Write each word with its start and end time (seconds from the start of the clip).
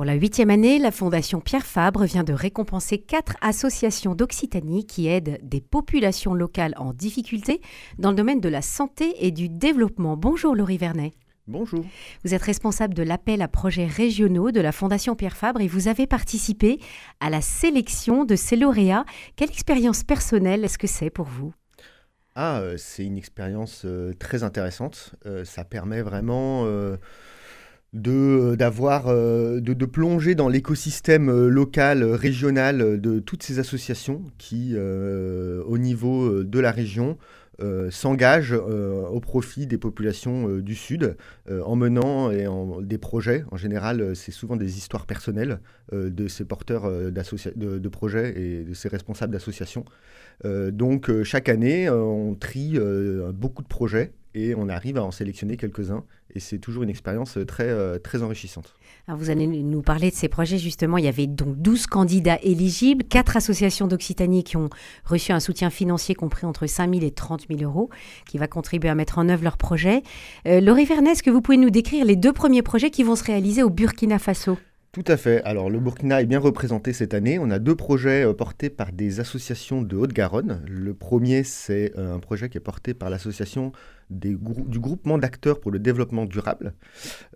Pour 0.00 0.06
la 0.06 0.14
huitième 0.14 0.48
année, 0.48 0.78
la 0.78 0.92
Fondation 0.92 1.42
Pierre 1.42 1.66
Fabre 1.66 2.04
vient 2.04 2.24
de 2.24 2.32
récompenser 2.32 2.96
quatre 2.96 3.36
associations 3.42 4.14
d'Occitanie 4.14 4.86
qui 4.86 5.08
aident 5.08 5.38
des 5.42 5.60
populations 5.60 6.32
locales 6.32 6.72
en 6.78 6.94
difficulté 6.94 7.60
dans 7.98 8.08
le 8.08 8.16
domaine 8.16 8.40
de 8.40 8.48
la 8.48 8.62
santé 8.62 9.12
et 9.18 9.30
du 9.30 9.50
développement. 9.50 10.16
Bonjour 10.16 10.56
Laurie 10.56 10.78
Vernet. 10.78 11.12
Bonjour. 11.46 11.84
Vous 12.24 12.32
êtes 12.32 12.40
responsable 12.40 12.94
de 12.94 13.02
l'appel 13.02 13.42
à 13.42 13.48
projets 13.48 13.84
régionaux 13.84 14.52
de 14.52 14.60
la 14.62 14.72
Fondation 14.72 15.14
Pierre 15.16 15.36
Fabre 15.36 15.60
et 15.60 15.68
vous 15.68 15.86
avez 15.86 16.06
participé 16.06 16.78
à 17.20 17.28
la 17.28 17.42
sélection 17.42 18.24
de 18.24 18.36
ces 18.36 18.56
lauréats. 18.56 19.04
Quelle 19.36 19.50
expérience 19.50 20.02
personnelle 20.02 20.64
est-ce 20.64 20.78
que 20.78 20.86
c'est 20.86 21.10
pour 21.10 21.26
vous? 21.26 21.52
Ah, 22.34 22.60
euh, 22.60 22.76
c'est 22.78 23.04
une 23.04 23.18
expérience 23.18 23.82
euh, 23.84 24.14
très 24.18 24.44
intéressante. 24.44 25.14
Euh, 25.26 25.44
ça 25.44 25.64
permet 25.64 26.00
vraiment 26.00 26.64
de 27.92 28.54
d'avoir 28.56 29.06
de, 29.06 29.84
plonger 29.84 30.34
dans 30.34 30.48
l'écosystème 30.48 31.48
local, 31.48 32.04
régional 32.04 33.00
de 33.00 33.18
toutes 33.18 33.42
ces 33.42 33.58
associations 33.58 34.22
qui, 34.38 34.76
au 34.76 35.78
niveau 35.78 36.44
de 36.44 36.60
la 36.60 36.70
région, 36.70 37.18
euh, 37.62 37.90
s'engage 37.90 38.54
euh, 38.54 39.06
au 39.08 39.20
profit 39.20 39.66
des 39.66 39.76
populations 39.76 40.48
euh, 40.48 40.62
du 40.62 40.74
Sud 40.74 41.16
en 41.50 41.76
menant 41.76 42.30
des 42.80 42.98
projets. 42.98 43.44
En 43.50 43.56
général, 43.56 44.14
c'est 44.14 44.30
souvent 44.30 44.56
des 44.56 44.78
histoires 44.78 45.06
personnelles 45.06 45.60
de 45.92 46.28
ces 46.28 46.44
porteurs 46.44 46.88
de, 46.88 47.78
de, 47.78 47.88
projets 47.88 48.40
et 48.40 48.62
de 48.62 48.72
ces 48.72 48.88
responsables 48.88 49.32
d'associations. 49.32 49.84
donc 50.44 51.10
chaque 51.24 51.48
année, 51.48 51.90
on 51.90 52.34
trie 52.34 52.78
beaucoup 53.34 53.62
de 53.62 53.68
projets 53.68 54.12
et 54.34 54.54
on 54.54 54.68
arrive 54.68 54.96
à 54.96 55.04
en 55.04 55.10
sélectionner 55.10 55.56
quelques-uns. 55.56 56.04
Et 56.34 56.40
c'est 56.40 56.58
toujours 56.58 56.84
une 56.84 56.90
expérience 56.90 57.38
très, 57.46 57.68
euh, 57.68 57.98
très 57.98 58.22
enrichissante. 58.22 58.74
Alors 59.08 59.18
vous 59.18 59.30
allez 59.30 59.46
nous 59.46 59.82
parler 59.82 60.10
de 60.10 60.14
ces 60.14 60.28
projets, 60.28 60.58
justement. 60.58 60.98
Il 60.98 61.04
y 61.04 61.08
avait 61.08 61.26
donc 61.26 61.56
12 61.56 61.86
candidats 61.86 62.38
éligibles, 62.42 63.04
4 63.04 63.36
associations 63.36 63.88
d'Occitanie 63.88 64.44
qui 64.44 64.56
ont 64.56 64.70
reçu 65.04 65.32
un 65.32 65.40
soutien 65.40 65.70
financier 65.70 66.14
compris 66.14 66.46
entre 66.46 66.66
5 66.66 66.94
000 66.94 67.04
et 67.04 67.10
30 67.10 67.46
000 67.48 67.62
euros, 67.62 67.90
qui 68.28 68.38
va 68.38 68.46
contribuer 68.46 68.88
à 68.90 68.94
mettre 68.94 69.18
en 69.18 69.28
œuvre 69.28 69.42
leurs 69.42 69.56
projets. 69.56 70.02
Euh, 70.46 70.60
Laurie 70.60 70.84
Vernet, 70.84 71.12
est-ce 71.12 71.22
que 71.22 71.30
vous 71.30 71.40
pouvez 71.40 71.56
nous 71.58 71.70
décrire 71.70 72.04
les 72.04 72.16
deux 72.16 72.32
premiers 72.32 72.62
projets 72.62 72.90
qui 72.90 73.02
vont 73.02 73.16
se 73.16 73.24
réaliser 73.24 73.62
au 73.62 73.70
Burkina 73.70 74.18
Faso? 74.18 74.56
Tout 74.92 75.04
à 75.06 75.16
fait. 75.16 75.42
Alors 75.44 75.70
le 75.70 75.78
Burkina 75.78 76.20
est 76.20 76.26
bien 76.26 76.40
représenté 76.40 76.92
cette 76.92 77.14
année. 77.14 77.38
On 77.38 77.50
a 77.50 77.58
deux 77.58 77.76
projets 77.76 78.24
euh, 78.24 78.32
portés 78.32 78.70
par 78.70 78.92
des 78.92 79.20
associations 79.20 79.82
de 79.82 79.96
Haute-Garonne. 79.96 80.64
Le 80.68 80.94
premier, 80.94 81.44
c'est 81.44 81.92
euh, 81.96 82.14
un 82.14 82.18
projet 82.18 82.48
qui 82.48 82.58
est 82.58 82.60
porté 82.60 82.92
par 82.92 83.08
l'association 83.10 83.72
du 84.10 84.36
groupement 84.36 85.18
d'acteurs 85.18 85.60
pour 85.60 85.70
le 85.70 85.78
développement 85.78 86.24
durable, 86.24 86.74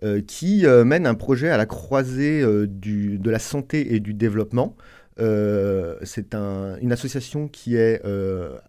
euh, 0.03 0.21
qui 0.21 0.65
mène 0.65 1.07
un 1.07 1.13
projet 1.13 1.47
à 1.47 1.55
la 1.55 1.65
croisée 1.65 2.41
de 2.41 3.29
la 3.29 3.39
santé 3.39 3.95
et 3.95 4.01
du 4.01 4.13
développement. 4.13 4.75
C'est 5.17 6.35
une 6.35 6.91
association 6.91 7.47
qui 7.47 7.75
est 7.75 8.01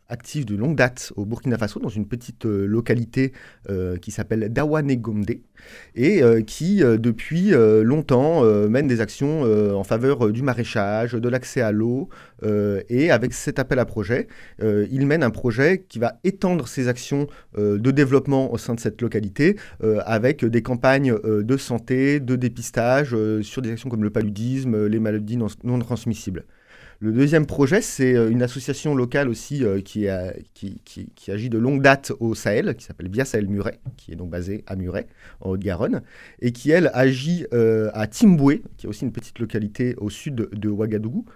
active 0.09 0.45
de 0.45 0.55
longue 0.55 0.77
date 0.77 1.13
au 1.17 1.25
Burkina 1.25 1.59
Faso, 1.59 1.81
dans 1.81 1.89
une 1.89 2.07
petite 2.07 2.45
localité 2.45 3.33
qui 4.01 4.11
s'appelle 4.11 4.53
Dawanegomde 4.53 5.37
et 5.95 6.23
euh, 6.23 6.43
qui, 6.43 6.83
euh, 6.83 6.99
depuis 6.99 7.55
euh, 7.55 7.83
longtemps, 7.83 8.43
mène 8.69 8.87
des 8.87 9.01
actions 9.01 9.43
en 9.43 9.85
faveur 9.85 10.31
du 10.31 10.43
maraîchage, 10.43 11.13
de 11.13 11.29
l'accès 11.29 11.61
à 11.61 11.73
l'eau. 11.73 12.09
et 12.43 13.11
avec 13.11 13.33
cet 13.33 13.59
appel 13.59 13.79
à 13.79 13.85
projet, 13.85 14.29
il 14.61 15.07
mène 15.07 15.23
un 15.23 15.31
projet 15.31 15.85
qui 15.89 15.99
va 15.99 16.19
étendre 16.25 16.69
ses 16.69 16.89
actions 16.89 17.27
de 17.57 17.91
développement 17.91 18.53
au 18.53 18.59
sein 18.59 18.75
de 18.75 18.81
cette 18.81 19.01
localité 19.01 19.57
avec 20.05 20.45
des 20.45 20.63
campagnes 20.63 21.15
de 21.25 21.57
santé, 21.57 22.21
de 22.21 22.37
dépistage 22.37 23.17
sur 23.43 23.63
des 23.63 23.73
actions 23.73 23.89
comme 23.89 24.05
le 24.05 24.11
paludisme, 24.11 24.87
les 24.87 24.99
maladies 24.99 25.39
non 25.65 25.79
transmissibles. 25.79 26.36
Le 26.99 27.13
deuxième 27.13 27.45
projet, 27.45 27.83
c'est 27.83 28.15
euh, 28.15 28.31
une 28.31 28.43
association 28.43 28.95
locale 28.95 29.29
aussi 29.29 29.63
euh, 29.65 29.81
qui, 29.83 30.09
agit 31.29 31.51
de 31.51 31.59
longue 31.59 31.83
date 31.83 32.13
au 32.21 32.35
Sahel, 32.35 32.75
qui 32.75 32.87
s'appelle 32.87 33.11
Via 33.11 33.27
Sahel 33.27 33.49
Muret, 33.49 33.79
qui 33.99 34.13
est 34.13 34.17
donc 34.17 34.31
basée 34.31 34.65
à 34.67 34.77
Muret, 34.77 35.07
en 35.41 35.51
Haute-Garonne, 35.51 36.01
et 36.41 36.53
qui, 36.53 36.71
elle, 36.71 36.91
agit 36.95 37.45
euh, 37.53 37.91
à 37.93 38.07
Timboué, 38.07 38.63
qui 38.79 38.87
est 38.87 38.89
aussi 38.89 39.05
une 39.05 39.13
petite 39.13 39.39
localité 39.39 39.95
au 39.99 40.09
sud 40.09 40.35
de 40.37 40.69
Ouagadougou, 40.71 41.27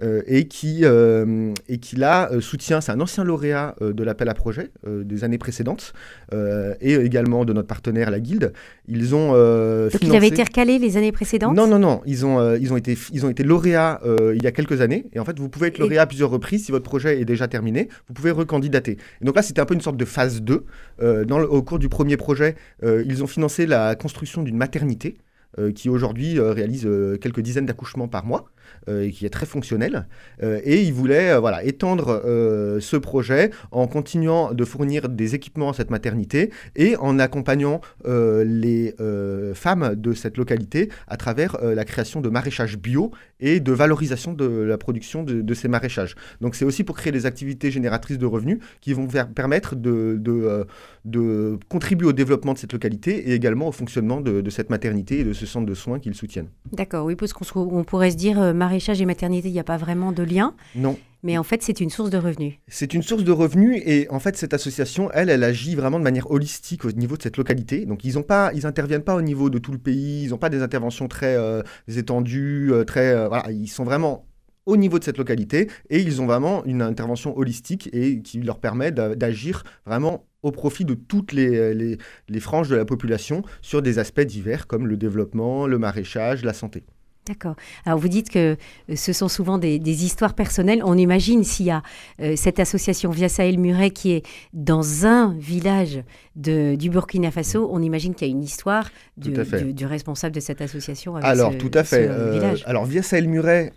et, 0.00 0.46
qui, 0.46 0.80
euh, 0.84 1.52
et 1.68 1.78
qui 1.78 1.96
là 1.96 2.30
euh, 2.30 2.40
soutient, 2.40 2.80
c'est 2.80 2.92
un 2.92 3.00
ancien 3.00 3.24
lauréat 3.24 3.74
de 3.80 4.04
l'appel 4.04 4.28
à 4.28 4.34
projet 4.34 4.70
des 4.86 5.24
années 5.24 5.38
précédentes 5.38 5.92
et 6.32 6.94
également 6.94 7.44
de 7.44 7.52
notre 7.52 7.66
partenaire 7.66 8.10
la 8.10 8.20
Guilde. 8.20 8.52
Ils 8.86 9.14
ont 9.14 9.32
Donc 9.32 10.02
ils 10.02 10.14
avaient 10.14 10.28
été 10.28 10.42
recalés 10.42 10.78
les 10.78 10.96
années 10.96 11.12
précédentes? 11.12 11.56
Non, 11.56 11.66
non, 11.66 11.78
non. 11.78 12.00
Ils 12.06 12.24
ont, 12.24 12.54
ils 12.54 12.72
ont, 12.72 12.76
été, 12.76 12.96
ils 13.12 13.26
ont 13.26 13.30
été 13.30 13.42
lauréats 13.42 14.00
il 14.34 14.42
y 14.42 14.46
a 14.46 14.52
quelques 14.52 14.80
années 14.80 15.06
et 15.12 15.18
en 15.18 15.24
fait 15.24 15.38
vous 15.38 15.48
pouvez 15.48 15.68
être 15.68 15.78
lauréat 15.78 16.02
à 16.02 16.06
plusieurs 16.06 16.30
reprises 16.30 16.66
si 16.66 16.72
votre 16.72 16.84
projet 16.84 17.20
est 17.20 17.24
déjà 17.24 17.48
terminé. 17.48 17.88
Vous 18.06 18.14
pouvez 18.14 18.30
recandidater. 18.30 18.98
Et 19.20 19.24
donc 19.24 19.36
là 19.36 19.42
c'était 19.42 19.60
un 19.60 19.66
peu 19.66 19.74
une 19.74 19.80
sorte 19.80 19.96
de 19.96 20.04
phase 20.04 20.42
2. 20.42 20.64
dans 21.26 21.40
au 21.40 21.62
cours 21.62 21.78
du 21.78 21.88
premier 21.88 22.16
projet, 22.16 22.54
ils 22.82 23.22
ont 23.22 23.28
financé 23.28 23.66
la 23.66 23.94
construction 23.94 24.42
d'une 24.42 24.56
maternité. 24.56 25.18
qui 25.74 25.88
aujourd'hui 25.88 26.38
réalise 26.38 26.88
quelques 27.20 27.40
dizaines 27.40 27.66
d'accouchements 27.66 28.08
par 28.08 28.24
mois. 28.24 28.50
Euh, 28.88 29.02
et 29.02 29.10
qui 29.10 29.26
est 29.26 29.30
très 29.30 29.46
fonctionnel. 29.46 30.06
Euh, 30.42 30.60
et 30.64 30.82
il 30.82 30.92
voulait 30.92 31.32
euh, 31.32 31.40
voilà, 31.40 31.62
étendre 31.64 32.22
ce 32.80 32.96
projet 32.96 33.50
en 33.70 33.86
continuant 33.86 34.52
de 34.52 34.64
fournir 34.64 35.08
des 35.08 35.34
équipements 35.34 35.70
à 35.70 35.72
cette 35.72 35.90
maternité 35.90 36.50
et 36.76 36.96
en 36.96 37.18
accompagnant 37.18 37.80
les 38.04 38.94
femmes 39.54 39.94
de 39.94 40.12
cette 40.12 40.36
localité 40.36 40.90
à 41.06 41.16
travers 41.16 41.56
la 41.62 41.84
création 41.84 42.20
de 42.20 42.28
maraîchage 42.28 42.78
bio 42.78 43.12
et 43.40 43.60
de 43.60 43.72
valorisation 43.72 44.32
de 44.32 44.46
la 44.46 44.78
production 44.78 45.22
de, 45.22 45.54
ces 45.54 45.68
maraîchages. 45.68 46.14
Donc 46.40 46.54
c'est 46.54 46.64
aussi 46.64 46.84
pour 46.84 46.96
créer 46.96 47.12
des 47.12 47.26
activités 47.26 47.70
génératrices 47.70 48.18
de 48.18 48.26
revenus 48.26 48.58
qui 48.80 48.92
vont 48.92 49.06
permettre 49.34 49.76
de, 49.76 50.16
de, 50.18 50.66
de, 51.04 51.58
contribuer 51.68 52.08
au 52.08 52.12
développement 52.12 52.52
de 52.52 52.58
cette 52.58 52.72
localité 52.72 53.30
et 53.30 53.34
également 53.34 53.68
au 53.68 53.72
fonctionnement 53.72 54.20
de, 54.20 54.48
cette 54.50 54.70
maternité 54.70 55.20
et 55.20 55.24
de 55.24 55.32
ce 55.32 55.46
centre 55.46 55.66
de 55.66 55.74
soins 55.74 55.98
qu'ils 55.98 56.14
soutiennent. 56.14 56.48
D'accord, 56.72 57.04
oui, 57.06 57.16
parce 57.16 57.32
qu'on 57.32 57.84
pourrait 57.84 58.10
se 58.10 58.16
dire 58.16 58.54
maraîchage 58.58 59.00
et 59.00 59.06
maternité, 59.06 59.48
il 59.48 59.52
n'y 59.52 59.60
a 59.60 59.64
pas 59.64 59.78
vraiment 59.78 60.12
de 60.12 60.22
lien. 60.22 60.54
Non. 60.74 60.98
Mais 61.22 61.36
en 61.36 61.42
fait, 61.42 61.62
c'est 61.62 61.80
une 61.80 61.90
source 61.90 62.10
de 62.10 62.16
revenus. 62.16 62.54
C'est 62.68 62.94
une 62.94 63.02
source 63.02 63.24
de 63.24 63.32
revenus 63.32 63.82
et 63.84 64.08
en 64.10 64.20
fait, 64.20 64.36
cette 64.36 64.54
association, 64.54 65.10
elle, 65.12 65.30
elle 65.30 65.42
agit 65.42 65.74
vraiment 65.74 65.98
de 65.98 66.04
manière 66.04 66.30
holistique 66.30 66.84
au 66.84 66.92
niveau 66.92 67.16
de 67.16 67.22
cette 67.22 67.36
localité. 67.36 67.86
Donc, 67.86 68.04
ils 68.04 68.18
ont 68.18 68.22
pas, 68.22 68.52
ils 68.54 68.66
interviennent 68.66 69.02
pas 69.02 69.16
au 69.16 69.22
niveau 69.22 69.50
de 69.50 69.58
tout 69.58 69.72
le 69.72 69.78
pays. 69.78 70.24
Ils 70.24 70.30
n'ont 70.30 70.38
pas 70.38 70.48
des 70.48 70.62
interventions 70.62 71.08
très 71.08 71.34
euh, 71.34 71.62
étendues, 71.88 72.72
euh, 72.72 72.84
très. 72.84 73.12
Euh, 73.14 73.28
voilà, 73.28 73.50
ils 73.50 73.68
sont 73.68 73.84
vraiment 73.84 74.26
au 74.64 74.76
niveau 74.76 74.98
de 74.98 75.04
cette 75.04 75.18
localité 75.18 75.68
et 75.88 75.98
ils 75.98 76.20
ont 76.20 76.26
vraiment 76.26 76.62
une 76.66 76.82
intervention 76.82 77.36
holistique 77.36 77.88
et 77.94 78.20
qui 78.20 78.40
leur 78.40 78.60
permet 78.60 78.92
d'agir 78.92 79.64
vraiment 79.86 80.26
au 80.42 80.52
profit 80.52 80.84
de 80.84 80.92
toutes 80.92 81.32
les, 81.32 81.72
les, 81.74 81.96
les 82.28 82.40
franges 82.40 82.68
de 82.68 82.76
la 82.76 82.84
population 82.84 83.42
sur 83.62 83.80
des 83.80 83.98
aspects 83.98 84.20
divers 84.20 84.66
comme 84.66 84.86
le 84.86 84.98
développement, 84.98 85.66
le 85.66 85.78
maraîchage, 85.78 86.44
la 86.44 86.52
santé. 86.52 86.84
D'accord. 87.28 87.56
Alors 87.84 87.98
vous 87.98 88.08
dites 88.08 88.30
que 88.30 88.56
euh, 88.88 88.96
ce 88.96 89.12
sont 89.12 89.28
souvent 89.28 89.58
des, 89.58 89.78
histoires 90.04 90.34
personnelles. 90.34 90.80
On 90.82 90.96
imagine 90.96 91.44
s'il 91.44 91.66
y 91.66 91.70
a 91.70 91.82
euh, 92.22 92.36
cette 92.36 92.58
association 92.58 93.10
Via 93.10 93.28
Sahel 93.28 93.58
Muret 93.58 93.90
qui 93.90 94.12
est 94.12 94.24
dans 94.54 95.04
un 95.04 95.34
village 95.38 96.02
de, 96.36 96.74
du 96.74 96.88
Burkina 96.88 97.30
Faso, 97.30 97.68
on 97.70 97.82
imagine 97.82 98.14
qu'il 98.14 98.28
y 98.28 98.30
a 98.30 98.32
une 98.32 98.42
histoire 98.42 98.88
du, 99.18 99.34
responsable 99.84 100.34
de 100.34 100.40
cette 100.40 100.62
association. 100.62 101.16
alors 101.16 101.56
tout 101.58 101.70
à 101.74 101.84
fait. 101.84 102.06
Euh, 102.08 102.56
alors 102.64 102.86
Via 102.86 103.02
Sahel 103.02 103.28
Muret, 103.28 103.72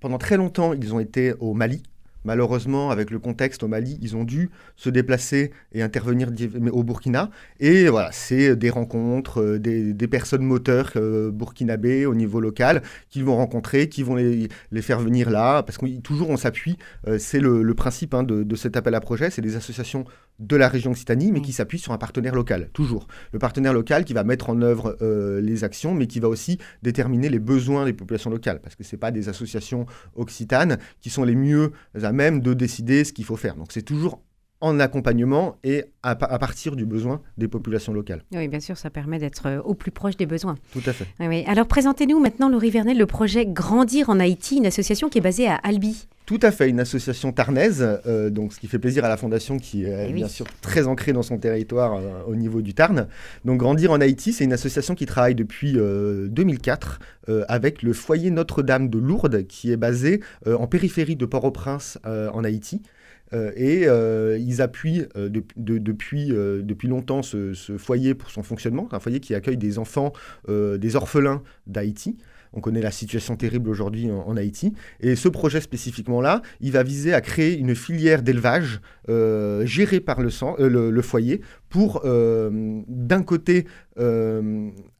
pendant 0.00 0.18
très 0.18 0.36
longtemps, 0.36 0.74
ils 0.74 0.94
ont 0.94 1.00
été 1.00 1.32
au 1.40 1.54
Mali. 1.54 1.82
Malheureusement, 2.26 2.90
avec 2.90 3.12
le 3.12 3.20
contexte 3.20 3.62
au 3.62 3.68
Mali, 3.68 4.00
ils 4.02 4.16
ont 4.16 4.24
dû 4.24 4.50
se 4.74 4.90
déplacer 4.90 5.52
et 5.72 5.80
intervenir 5.80 6.28
au 6.72 6.82
Burkina. 6.82 7.30
Et 7.60 7.86
voilà, 7.86 8.10
c'est 8.10 8.56
des 8.56 8.68
rencontres, 8.68 9.40
euh, 9.40 9.58
des, 9.60 10.08
personnes 10.08 10.42
moteurs 10.42 10.90
euh, 10.96 11.30
burkinabés 11.30 12.04
au 12.04 12.16
niveau 12.16 12.40
local 12.40 12.82
qu'ils 13.10 13.24
vont 13.24 13.36
rencontrer, 13.36 13.88
qui 13.88 14.02
vont 14.02 14.16
les, 14.16 14.48
faire 14.82 14.98
venir 14.98 15.30
là, 15.30 15.62
parce 15.62 15.78
que 15.78 15.86
toujours 16.00 16.30
on 16.30 16.36
s'appuie, 16.36 16.76
euh, 17.06 17.16
c'est 17.18 17.38
le, 17.38 17.74
principe 17.74 18.12
hein, 18.12 18.24
de, 18.24 18.56
cet 18.56 18.76
appel 18.76 18.96
à 18.96 19.00
projet, 19.00 19.30
c'est 19.30 19.42
des 19.42 19.54
associations 19.54 20.04
de 20.38 20.56
la 20.56 20.68
région 20.68 20.90
Occitanie, 20.90 21.32
mais 21.32 21.40
qui 21.40 21.52
s'appuient 21.52 21.78
sur 21.78 21.92
un 21.92 21.98
partenaire 21.98 22.34
local, 22.34 22.70
toujours. 22.72 23.06
Le 23.32 23.38
partenaire 23.38 23.72
local 23.72 24.04
qui 24.04 24.12
va 24.12 24.24
mettre 24.24 24.50
en 24.50 24.60
œuvre 24.62 24.96
les 25.40 25.64
actions, 25.64 25.94
mais 25.94 26.06
qui 26.06 26.20
va 26.20 26.28
aussi 26.28 26.58
déterminer 26.82 27.28
les 27.28 27.38
besoins 27.38 27.84
des 27.84 27.92
populations 27.92 28.30
locales, 28.30 28.60
parce 28.60 28.74
que 28.74 28.84
ce 28.84 28.96
pas 28.96 29.10
des 29.10 29.28
associations 29.28 29.86
occitanes 30.14 30.78
qui 31.00 31.10
sont 31.10 31.24
les 31.24 31.34
mieux 31.34 31.72
à 32.02 32.12
même 32.12 32.40
de 32.40 32.54
décider 32.54 33.04
ce 33.04 33.12
qu'il 33.12 33.24
faut 33.24 33.36
faire. 33.36 33.56
Donc 33.56 33.68
c'est 33.70 33.82
toujours 33.82 34.22
en 34.60 34.80
accompagnement 34.80 35.58
et 35.64 35.84
à, 36.02 36.16
partir 36.16 36.76
du 36.76 36.86
besoin 36.86 37.20
des 37.36 37.48
populations 37.48 37.92
locales. 37.92 38.22
Oui, 38.32 38.48
bien 38.48 38.60
sûr, 38.60 38.78
ça 38.78 38.90
permet 38.90 39.18
d'être 39.18 39.46
euh, 39.46 39.60
au 39.62 39.74
plus 39.74 39.90
proche 39.90 40.16
des 40.16 40.26
besoins. 40.26 40.56
Tout 40.72 40.82
à 40.86 40.92
fait. 40.92 41.06
Oui, 41.20 41.44
Alors 41.46 41.66
présentez-nous 41.66 42.18
maintenant, 42.20 42.48
Laurie 42.48 42.70
Vernel, 42.70 42.96
le 42.96 43.06
projet 43.06 43.44
Grandir 43.44 44.08
en 44.08 44.18
Haïti, 44.18 44.56
une 44.56 44.66
association 44.66 45.08
qui 45.08 45.18
est 45.18 45.22
basée 45.22 45.46
à 45.46 45.56
Albi. 45.56 46.08
Tout 46.26 46.40
à 46.42 46.50
fait, 46.50 46.68
une 46.68 46.80
association 46.80 47.30
tarnaise, 47.30 47.86
euh, 48.06 48.30
donc 48.30 48.52
ce 48.52 48.58
qui 48.58 48.66
fait 48.66 48.80
plaisir 48.80 49.04
à 49.04 49.08
la 49.08 49.16
fondation 49.16 49.58
qui 49.60 49.84
est 49.84 50.06
Eh 50.08 50.12
bien 50.12 50.26
sûr 50.26 50.44
très 50.60 50.88
ancrée 50.88 51.12
dans 51.12 51.22
son 51.22 51.38
territoire 51.38 51.94
euh, 51.94 52.22
au 52.26 52.34
niveau 52.34 52.62
du 52.62 52.74
Tarn. 52.74 53.06
Donc 53.44 53.58
Grandir 53.60 53.92
en 53.92 54.00
Haïti, 54.00 54.32
c'est 54.32 54.42
une 54.42 54.52
association 54.52 54.96
qui 54.96 55.06
travaille 55.06 55.36
depuis 55.36 55.74
euh, 55.78 56.26
2004 56.28 56.98
euh, 57.28 57.44
avec 57.46 57.82
le 57.82 57.92
foyer 57.92 58.32
Notre-Dame 58.32 58.88
de 58.90 58.98
Lourdes 58.98 59.46
qui 59.46 59.70
est 59.70 59.76
basé 59.76 60.20
en 60.46 60.66
périphérie 60.66 61.14
de 61.16 61.26
Port-au-Prince 61.26 61.98
en 62.04 62.42
Haïti. 62.44 62.82
Euh, 63.32 63.50
et 63.56 63.88
euh, 63.88 64.38
ils 64.38 64.62
appuient 64.62 65.06
euh, 65.16 65.28
de- 65.28 65.42
de- 65.56 65.78
depuis, 65.78 66.28
depuis 66.28 66.86
longtemps 66.88 67.22
ce, 67.22 67.54
ce 67.54 67.76
foyer 67.78 68.14
pour 68.14 68.30
son 68.30 68.42
fonctionnement, 68.44 68.88
un 68.92 69.00
foyer 69.00 69.18
qui 69.20 69.34
accueille 69.34 69.56
des 69.56 69.78
enfants, 69.78 70.12
des 70.48 70.96
orphelins 70.96 71.42
d'Haïti. 71.68 72.16
On 72.52 72.60
connaît 72.60 72.80
la 72.80 72.90
situation 72.90 73.36
terrible 73.36 73.68
aujourd'hui 73.68 74.10
en, 74.10 74.36
Haïti. 74.36 74.72
Et 75.00 75.16
ce 75.16 75.28
projet 75.28 75.60
spécifiquement-là, 75.60 76.42
il 76.60 76.72
va 76.72 76.82
viser 76.82 77.14
à 77.14 77.20
créer 77.20 77.56
une 77.56 77.74
filière 77.74 78.22
d'élevage 78.22 78.80
euh, 79.08 79.64
gérée 79.64 80.00
par 80.00 80.20
le, 80.20 80.30
euh, 80.60 81.02
foyer 81.02 81.40
pour, 81.68 82.02
euh, 82.04 82.80
d'un 82.88 83.22
côté, 83.22 83.66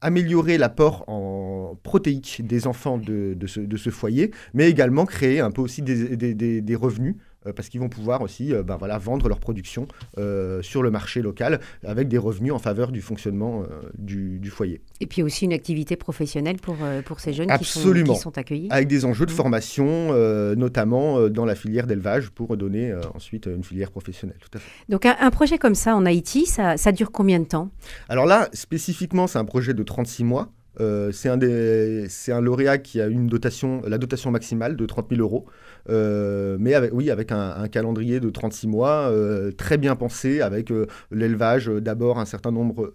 améliorer 0.00 0.56
l'apport 0.56 1.04
en 1.06 1.78
protéique 1.82 2.46
des 2.46 2.66
enfants 2.66 2.96
de, 2.96 3.36
ce, 3.46 3.90
foyer, 3.90 4.30
mais 4.54 4.70
également 4.70 5.04
créer 5.04 5.40
un 5.40 5.50
peu 5.50 5.60
aussi 5.60 5.82
des 5.82 6.76
revenus. 6.76 7.16
Euh, 7.46 7.52
Parce 7.52 7.68
qu'ils 7.68 7.80
vont 7.80 7.88
pouvoir 7.88 8.22
aussi 8.22 8.52
euh, 8.52 8.62
ben 8.62 8.76
voilà, 8.76 8.98
vendre 8.98 9.28
leur 9.28 9.38
production 9.40 9.86
euh, 10.18 10.62
sur 10.62 10.82
le 10.82 10.90
marché 10.90 11.22
local 11.22 11.60
avec 11.84 12.08
des 12.08 12.18
revenus 12.18 12.52
en 12.52 12.58
faveur 12.58 12.92
du 12.92 13.00
fonctionnement 13.00 13.64
du, 13.98 14.38
du 14.38 14.50
foyer. 14.50 14.80
Et 15.00 15.06
puis 15.06 15.22
aussi 15.22 15.44
une 15.44 15.52
activité 15.52 15.96
professionnelle 15.96 16.56
pour, 16.56 16.76
pour 17.04 17.20
ces 17.20 17.32
jeunes 17.32 17.46
qui 17.58 17.64
sont, 17.64 17.80
Absolument. 17.80 18.14
qui 18.14 18.20
sont 18.20 18.36
accueillis. 18.38 18.68
Avec 18.70 18.88
des 18.88 19.04
enjeux 19.04 19.26
de 19.26 19.30
Mhm. 19.30 19.36
formation, 19.36 20.12
notamment 20.56 21.28
dans 21.28 21.44
la 21.44 21.54
filière 21.54 21.86
d'élevage, 21.86 22.30
pour 22.30 22.56
donner 22.56 22.94
ensuite 23.14 23.46
une 23.46 23.64
filière 23.64 23.90
professionnelle. 23.90 24.38
Tout 24.40 24.56
à 24.56 24.60
fait. 24.60 24.70
Donc 24.88 25.06
un, 25.06 25.16
un 25.20 25.30
projet 25.30 25.58
comme 25.58 25.74
ça 25.74 25.94
en 25.94 26.06
Haïti, 26.06 26.46
ça, 26.46 26.76
ça 26.76 26.92
dure 26.92 27.10
combien 27.12 27.38
de 27.40 27.44
temps? 27.44 27.70
Alors 28.08 28.26
là, 28.26 28.48
spécifiquement, 28.52 29.26
c'est 29.26 29.38
un 29.38 29.44
projet 29.44 29.74
de 29.74 29.82
36 29.82 30.24
mois. 30.24 30.48
Euh, 30.80 31.10
c'est 31.12 31.28
un, 31.28 31.36
des- 31.38 32.06
c'est 32.08 32.32
un 32.32 32.40
lauréat 32.40 32.78
qui 32.78 33.00
a 33.00 33.06
une 33.06 33.26
dotation, 33.28 33.80
la 33.86 33.98
dotation 33.98 34.30
maximale 34.30 34.76
de 34.76 34.86
30 34.86 35.08
000 35.10 35.20
euros, 35.20 35.46
Euh, 35.88 36.56
mais 36.58 36.74
avec, 36.74 36.92
oui, 36.92 37.10
avec 37.10 37.30
un, 37.32 37.50
un 37.56 37.68
calendrier 37.68 38.18
de 38.20 38.28
36 38.30 38.66
mois 38.66 39.08
euh, 39.10 39.52
très 39.52 39.78
bien 39.78 39.94
pensé, 39.96 40.40
avec 40.40 40.72
l'élevage 41.12 41.66
d'abord 41.68 42.18
un 42.18 42.24
certain 42.24 42.50
nombre 42.50 42.92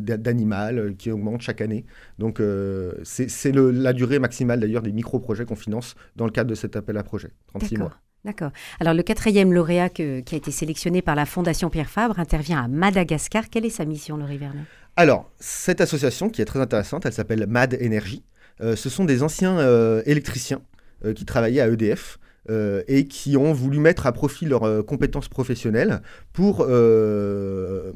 d'animaux 0.00 0.94
qui 0.98 1.10
augmente 1.10 1.40
chaque 1.40 1.60
année. 1.60 1.86
Donc 2.18 2.40
c'est 3.02 3.52
la 3.52 3.92
durée 3.92 4.18
maximale 4.18 4.60
d'ailleurs 4.60 4.82
des 4.82 4.92
micro-projets 4.92 5.44
qu'on 5.44 5.56
finance 5.56 5.94
dans 6.16 6.26
le 6.26 6.30
cadre 6.32 6.50
de 6.50 6.54
cet 6.54 6.76
appel 6.76 6.96
à 6.98 7.02
projet, 7.02 7.30
36 7.46 7.76
mois. 7.78 8.03
D'accord. 8.24 8.52
Alors 8.80 8.94
le 8.94 9.02
quatrième 9.02 9.52
lauréat 9.52 9.90
qui 9.90 10.02
a 10.02 10.36
été 10.36 10.50
sélectionné 10.50 11.02
par 11.02 11.14
la 11.14 11.26
Fondation 11.26 11.68
Pierre 11.68 11.90
Fabre 11.90 12.18
intervient 12.18 12.64
à 12.64 12.68
Madagascar. 12.68 13.50
Quelle 13.50 13.66
est 13.66 13.70
sa 13.70 13.84
mission, 13.84 14.16
Laurie 14.16 14.38
Vernet 14.38 14.64
Alors, 14.96 15.30
cette 15.38 15.82
association 15.82 16.30
qui 16.30 16.40
est 16.40 16.46
très 16.46 16.60
intéressante, 16.60 17.04
elle 17.04 17.12
s'appelle 17.12 17.46
MAD 17.46 17.78
Energy. 17.82 18.24
Euh, 18.62 18.76
ce 18.76 18.88
sont 18.88 19.04
des 19.04 19.22
anciens 19.22 19.58
euh, 19.58 20.02
électriciens 20.06 20.62
euh, 21.04 21.12
qui 21.12 21.26
travaillaient 21.26 21.60
à 21.60 21.68
EDF 21.68 22.18
euh, 22.50 22.82
et 22.88 23.06
qui 23.06 23.36
ont 23.36 23.52
voulu 23.52 23.78
mettre 23.78 24.06
à 24.06 24.12
profit 24.12 24.44
leurs 24.46 24.64
euh, 24.64 24.82
compétences 24.82 25.28
professionnelles 25.28 26.02
pour 26.32 26.66
euh, 26.68 27.92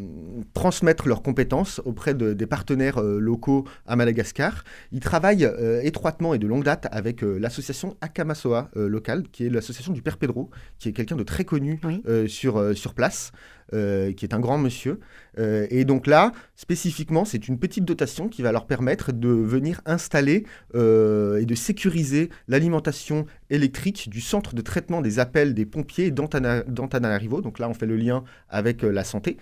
transmettre 0.54 1.08
leurs 1.08 1.22
compétences 1.22 1.80
auprès 1.84 2.14
de- 2.14 2.32
des 2.32 2.46
partenaires 2.46 3.00
locaux 3.02 3.64
à 3.86 3.96
Madagascar. 3.96 4.64
Ils 4.92 5.00
travaillent 5.00 5.48
étroitement 5.82 6.34
et 6.34 6.38
de 6.38 6.46
longue 6.46 6.64
date 6.64 6.86
avec 6.90 7.22
l'association 7.22 7.96
Akamasoa 8.00 8.70
locale, 8.74 9.24
qui 9.32 9.46
est 9.46 9.50
l'association 9.50 9.92
du 9.92 10.02
Père 10.02 10.16
Pedro, 10.18 10.50
qui 10.78 10.88
est 10.88 10.92
quelqu'un 10.92 11.16
de 11.16 11.22
très 11.22 11.44
connu 11.44 11.80
Oui. 11.84 12.02
sur, 12.28 12.76
sur 12.76 12.94
place. 12.94 13.32
Euh, 13.74 14.12
qui 14.12 14.24
est 14.24 14.34
un 14.34 14.40
grand 14.40 14.58
monsieur. 14.58 14.98
Euh, 15.38 15.66
et 15.70 15.84
donc 15.84 16.06
là, 16.06 16.32
spécifiquement, 16.56 17.24
c'est 17.24 17.48
une 17.48 17.58
petite 17.58 17.84
dotation 17.84 18.28
qui 18.28 18.42
va 18.42 18.50
leur 18.52 18.66
permettre 18.66 19.12
de 19.12 19.28
venir 19.28 19.80
installer 19.84 20.44
euh, 20.74 21.38
et 21.38 21.46
de 21.46 21.54
sécuriser 21.54 22.30
l'alimentation 22.48 23.26
électrique 23.50 24.08
du 24.08 24.20
centre 24.20 24.54
de 24.54 24.62
traitement 24.62 25.00
des 25.00 25.18
appels 25.18 25.54
des 25.54 25.66
pompiers 25.66 26.10
d'Antana- 26.10 26.64
d'Antananarivo. 26.66 27.40
Donc 27.40 27.58
là, 27.58 27.68
on 27.68 27.74
fait 27.74 27.86
le 27.86 27.96
lien 27.96 28.24
avec 28.48 28.82
la 28.82 29.04
santé. 29.04 29.36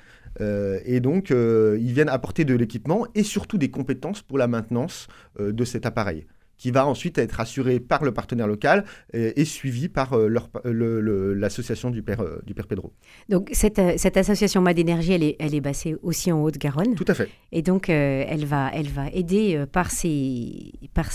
Et 0.85 1.01
donc, 1.01 1.31
ils 1.31 1.93
viennent 1.95 2.11
apporter 2.11 2.45
de 2.45 2.55
l'équipement 2.55 3.07
et 3.15 3.23
surtout 3.23 3.57
des 3.57 3.71
compétences 3.71 4.21
pour 4.21 4.37
la 4.37 4.49
maintenance 4.49 5.09
de 5.41 5.65
cet 5.65 5.87
appareil 5.87 6.27
qui 6.59 6.71
va 6.71 6.87
ensuite 6.87 7.19
être 7.19 7.41
assuré 7.41 7.81
par 7.81 8.05
le 8.05 8.13
partenaire 8.13 8.47
local 8.47 8.85
et, 9.13 9.41
et 9.41 9.45
suivi 9.45 9.89
par 9.89 10.15
euh, 10.15 10.29
le- 10.65 11.35
l'association 11.35 11.91
du 11.91 12.03
père, 12.03 12.21
euh, 12.23 12.41
du 12.47 12.55
père 12.55 12.67
Pedro. 12.67 12.93
Donc 13.29 13.51
cette, 13.53 13.79
euh, 13.79 13.95
cette 13.97 14.17
association 14.17 14.61
Mad 14.63 14.79
Énergie, 14.79 15.13
elle 15.13 15.23
est, 15.23 15.37
elle 15.39 15.55
est 15.55 15.61
basée 15.61 15.97
aussi 16.03 16.33
en 16.33 16.43
Haute-Garonne. 16.43 16.95
Tout 16.95 17.05
à 17.09 17.15
fait. 17.15 17.29
Et 17.53 17.63
donc, 17.63 17.91
euh, 17.91 18.25
elle, 18.29 18.45
va, 18.45 18.71
elle 18.73 18.89
va 18.89 19.09
aider 19.11 19.55
euh, 19.57 19.67
par, 19.67 19.91
ces, 19.91 20.73
par, 20.95 21.09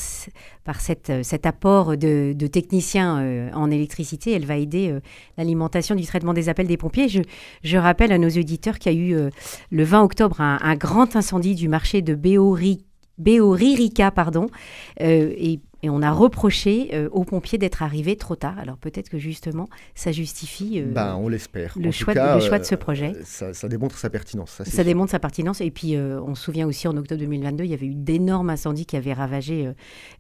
par 0.64 0.80
cette, 0.82 1.10
euh, 1.10 1.24
cet 1.24 1.46
apport 1.46 1.98
de, 1.98 2.34
de 2.34 2.48
techniciens 2.48 3.20
euh, 3.22 3.50
en 3.54 3.72
électricité, 3.72 4.32
elle 4.32 4.46
va 4.46 4.58
aider 4.58 4.90
euh, 4.90 5.00
l'alimentation 5.38 5.96
du 5.96 6.06
traitement 6.06 6.34
des 6.34 6.50
appels 6.50 6.68
des 6.68 6.78
pompiers. 6.78 7.10
Je, 7.10 7.22
je 7.64 7.78
rappelle 7.78 8.12
à 8.12 8.18
nos 8.18 8.30
auditeurs 8.30 8.78
qu'il 8.80 8.94
y 8.94 8.96
a 8.96 9.00
eu 9.00 9.14
euh, 9.16 9.30
le 9.72 9.84
20 9.84 10.02
octobre 10.04 10.40
un, 10.42 10.60
un 10.62 10.76
grand 10.76 11.16
incendie 11.16 11.56
du 11.56 11.68
marché 11.68 12.02
de 12.02 12.16
Béori- 12.16 12.84
Béoririca, 13.22 14.12
pardon, 14.12 14.48
euh, 15.02 15.32
et, 15.38 15.60
et 15.84 15.90
on 15.90 16.02
a 16.02 16.12
reproché 16.12 16.90
euh, 16.94 17.10
aux 17.12 17.24
pompiers 17.24 17.58
d'être 17.58 17.82
arrivés 17.82 18.16
trop 18.16 18.36
tard. 18.36 18.60
Alors 18.60 18.78
peut-être 18.78 19.10
que 19.10 19.18
justement, 19.18 19.68
ça 19.96 20.12
justifie 20.12 20.80
euh, 20.80 20.92
Ben, 20.92 21.16
on 21.16 21.28
l'espère. 21.28 21.74
le 21.78 21.86
le 21.86 21.92
choix 21.92 22.14
de 22.60 22.64
ce 22.64 22.76
projet. 22.76 23.14
Ça, 23.24 23.54
ça 23.54 23.68
démontre 23.68 23.98
sa 23.98 24.10
pertinence. 24.10 24.52
Ça, 24.52 24.66
Ça 24.66 24.84
démontre 24.84 25.12
sa 25.12 25.20
pertinence. 25.20 25.62
Et 25.62 25.72
puis, 25.72 25.98
on 25.98 26.36
se 26.36 26.44
souvient 26.44 26.68
aussi 26.68 26.88
en 26.88 26.96
octobre 26.98 27.20
2022, 27.20 27.64
il 27.64 27.72
y 27.72 27.74
avait 27.74 27.88
eu 27.88 27.96
d'énormes 27.96 28.50
incendies 28.50 28.86
qui 28.86 28.96
avaient 28.96 29.14
ravagé 29.14 29.68
euh, 29.68 29.74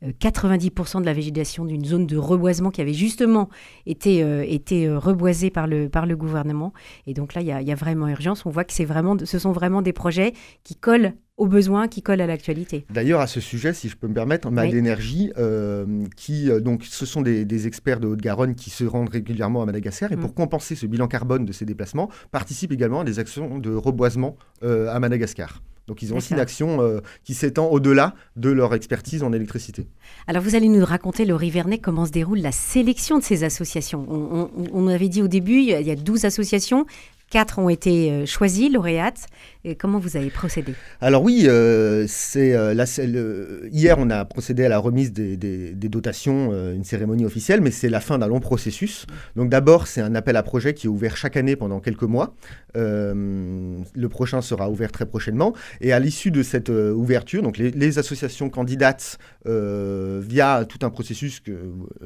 euh, 0.03 0.11
90% 0.19 1.01
de 1.01 1.05
la 1.05 1.13
végétation 1.13 1.65
d'une 1.65 1.85
zone 1.85 2.07
de 2.07 2.17
reboisement 2.17 2.71
qui 2.71 2.81
avait 2.81 2.93
justement 2.93 3.49
été, 3.85 4.19
été 4.51 4.89
reboisée 4.89 5.49
par 5.49 5.67
le, 5.67 5.89
par 5.89 6.05
le 6.05 6.15
gouvernement. 6.15 6.73
Et 7.07 7.13
donc 7.13 7.33
là, 7.33 7.41
il 7.41 7.47
y 7.47 7.51
a, 7.51 7.61
il 7.61 7.67
y 7.67 7.71
a 7.71 7.75
vraiment 7.75 8.07
urgence. 8.07 8.45
On 8.45 8.49
voit 8.49 8.63
que 8.63 8.73
c'est 8.73 8.85
vraiment, 8.85 9.15
ce 9.23 9.39
sont 9.39 9.51
vraiment 9.51 9.81
des 9.81 9.93
projets 9.93 10.33
qui 10.63 10.75
collent 10.75 11.13
aux 11.37 11.47
besoins, 11.47 11.87
qui 11.87 12.01
collent 12.01 12.21
à 12.21 12.27
l'actualité. 12.27 12.85
D'ailleurs, 12.93 13.19
à 13.19 13.27
ce 13.27 13.39
sujet, 13.39 13.73
si 13.73 13.89
je 13.89 13.95
peux 13.95 14.07
me 14.07 14.13
permettre, 14.13 14.51
Mad 14.51 14.69
Oui. 14.71 15.31
Euh, 15.37 15.85
qui, 16.15 16.49
euh, 16.51 16.59
donc, 16.59 16.83
ce 16.83 17.05
sont 17.05 17.21
des, 17.21 17.45
des 17.45 17.67
experts 17.67 17.99
de 17.99 18.07
Haute-Garonne 18.07 18.53
qui 18.55 18.69
se 18.69 18.83
rendent 18.83 19.09
régulièrement 19.09 19.61
à 19.63 19.65
Madagascar 19.65 20.11
et 20.11 20.15
Mm. 20.15 20.19
pour 20.19 20.33
compenser 20.35 20.75
ce 20.75 20.85
bilan 20.85 21.07
carbone 21.07 21.45
de 21.45 21.51
ces 21.51 21.65
déplacements, 21.65 22.09
participent 22.31 22.71
également 22.73 22.99
à 23.01 23.03
des 23.03 23.17
actions 23.19 23.57
de 23.59 23.73
reboisement 23.73 24.35
euh, 24.63 24.87
à 24.93 24.99
Madagascar. 24.99 25.61
Donc, 25.87 26.03
ils 26.03 26.13
ont 26.13 26.17
aussi 26.17 26.33
une 26.33 26.39
action 26.39 26.79
euh, 26.81 26.99
qui 27.23 27.33
s'étend 27.33 27.67
au-delà 27.69 28.13
de 28.35 28.49
leur 28.51 28.73
expertise 28.75 29.23
en 29.23 29.33
électricité. 29.33 29.87
Alors, 30.27 30.43
vous 30.43 30.55
allez 30.55 30.69
nous 30.69 30.85
raconter, 30.85 31.25
Laurie 31.25 31.49
Vernet, 31.49 31.79
comment 31.79 32.05
se 32.05 32.11
déroule 32.11 32.39
la 32.39 32.51
sélection 32.51 33.17
de 33.17 33.23
ces 33.23 33.43
associations. 33.43 34.05
On, 34.07 34.49
on- 34.55 34.67
on 34.73 34.87
avait 34.87 35.09
dit 35.09 35.21
au 35.23 35.27
début, 35.27 35.59
il 35.59 35.65
y 35.69 35.91
a 35.91 35.95
12 35.95 36.23
associations. 36.25 36.85
Quatre 37.31 37.59
ont 37.59 37.69
été 37.69 38.11
euh, 38.11 38.25
choisies, 38.25 38.69
lauréates. 38.69 39.25
Et 39.63 39.75
comment 39.75 39.99
vous 39.99 40.17
avez 40.17 40.29
procédé? 40.29 40.73
Alors 41.01 41.23
oui, 41.23 41.45
euh, 41.47 42.05
c'est 42.07 42.53
euh, 42.53 42.73
la- 42.73 42.85
c'est 42.87 43.07
le- 43.07 43.69
hier 43.71 43.95
on 43.99 44.09
a 44.09 44.25
procédé 44.25 44.65
à 44.65 44.69
la 44.69 44.79
remise 44.79 45.13
des, 45.13 45.37
des- 45.37 45.71
des 45.73 45.87
dotations, 45.89 46.49
euh, 46.51 46.73
une 46.75 46.83
cérémonie 46.83 47.25
officielle, 47.25 47.61
mais 47.61 47.71
c'est 47.71 47.87
la 47.87 48.01
fin 48.01 48.17
d'un 48.17 48.27
long 48.27 48.39
processus. 48.41 49.05
Donc 49.35 49.49
d'abord 49.49 49.87
c'est 49.87 50.01
un 50.01 50.13
appel 50.15 50.35
à 50.35 50.43
projet 50.43 50.73
qui 50.73 50.87
est 50.87 50.89
ouvert 50.89 51.15
chaque 51.15 51.37
année 51.37 51.55
pendant 51.55 51.79
quelques 51.79 52.03
mois. 52.03 52.35
Le 52.73 54.07
prochain 54.09 54.41
sera 54.41 54.69
ouvert 54.69 54.91
très 54.91 55.05
prochainement. 55.05 55.53
Et 55.81 55.91
à 55.93 55.99
l'issue 55.99 56.31
de 56.31 56.41
cette 56.41 56.69
ouverture, 56.69 57.43
donc 57.43 57.57
les, 57.57 57.69
les 57.71 57.99
associations 57.99 58.49
candidates 58.49 59.17
via 59.45 60.65
tout 60.67 60.79
un 60.81 60.89
processus 60.89 61.39
que 61.39 61.51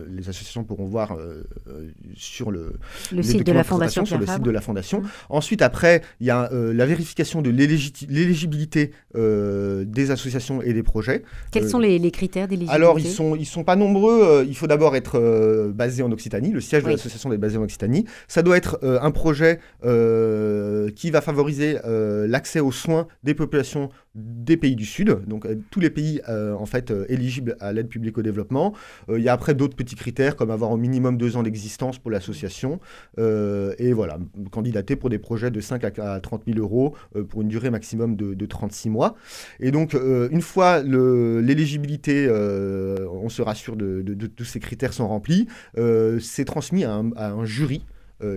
les 0.09 0.27
associations 0.29 0.63
pourront 0.63 0.85
voir 0.85 1.17
sur 2.15 2.51
le, 2.51 2.73
site 3.21 3.45
de 3.45 3.51
la 3.51 3.63
Fondation 3.63 4.03
présentation 4.03 4.05
sur 4.05 4.17
le 4.17 4.25
Pierre 4.25 4.33
site 4.35 4.37
Fabre 4.37 4.45
de 4.45 4.51
la 4.51 4.61
Fondation. 4.61 5.03
Ensuite, 5.29 5.61
après, 5.61 6.01
il 6.19 6.27
y 6.27 6.29
a 6.29 6.49
euh, 6.51 6.73
la 6.73 6.85
vérification 6.85 7.41
de 7.41 7.49
l'éligibilité 7.49 8.91
euh, 9.15 9.83
des 9.85 10.11
associations 10.11 10.61
et 10.61 10.73
des 10.73 10.83
projets. 10.83 11.23
Quels 11.51 11.63
Euh, 11.65 11.69
sont 11.69 11.79
les, 11.79 11.99
les 11.99 12.11
critères 12.11 12.47
d'éligibilité? 12.47 12.75
Alors, 12.75 12.99
ils 12.99 13.07
sont, 13.07 13.35
ils 13.35 13.45
sont 13.45 13.63
pas 13.63 13.75
nombreux. 13.75 14.45
il 14.47 14.55
faut 14.55 14.67
d'abord 14.67 14.95
être 14.95 15.71
basé 15.73 16.03
en 16.03 16.11
Occitanie. 16.11 16.51
Le 16.51 16.61
siège 16.61 16.83
Oui. 16.83 16.91
de 16.91 16.95
l'association 16.97 17.31
est 17.33 17.37
basé 17.37 17.57
en 17.57 17.63
Occitanie. 17.63 18.05
Ça 18.27 18.41
doit 18.41 18.57
être 18.57 18.79
un 18.83 19.11
projet 19.11 19.59
qui 20.95 21.11
va 21.11 21.21
favoriser 21.21 21.77
l'accès 22.27 22.59
aux 22.59 22.71
soins 22.71 23.07
des 23.23 23.33
populations 23.33 23.89
des 24.15 24.57
pays 24.57 24.75
du 24.75 24.85
Sud, 24.85 25.25
donc 25.27 25.47
tous 25.69 25.79
les 25.79 25.89
pays 25.89 26.21
en 26.27 26.65
fait 26.65 26.93
éligibles 27.09 27.57
à 27.59 27.73
l'aide 27.73 27.87
publique 27.87 28.17
au 28.17 28.21
développement. 28.21 28.73
Il 29.09 29.21
y 29.21 29.29
a 29.29 29.33
après 29.33 29.53
d'autres 29.53 29.75
petits 29.75 29.95
critères 29.95 30.35
comme 30.35 30.51
avoir 30.51 30.71
au 30.71 30.77
minimum 30.77 31.17
deux 31.17 31.35
ans 31.37 31.43
d'existence 31.43 31.99
pour 31.99 32.11
l'association 32.11 32.79
et 33.17 33.93
voilà, 33.93 34.17
candidater 34.51 34.95
pour 34.95 35.09
des 35.09 35.19
projets 35.19 35.51
de 35.51 35.59
5 35.59 35.83
à 35.99 36.19
30 36.19 36.43
000 36.47 36.59
euros 36.59 36.95
pour 37.29 37.41
une 37.41 37.47
durée 37.47 37.69
maximum 37.69 38.15
de, 38.15 38.33
de 38.33 38.45
36 38.45 38.89
mois. 38.89 39.15
Et 39.59 39.71
donc 39.71 39.93
une 39.93 40.41
fois 40.41 40.81
l'éligibilité, 40.81 42.29
on 42.29 43.29
se 43.29 43.41
rassure 43.41 43.75
de, 43.75 44.01
tous 44.27 44.45
ces 44.45 44.59
critères 44.59 44.93
sont 44.93 45.07
remplis, 45.07 45.47
c'est 46.19 46.45
transmis 46.45 46.83
à 46.83 47.03
un 47.17 47.45
jury 47.45 47.85